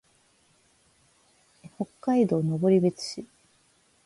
[1.77, 3.25] 北海道登別市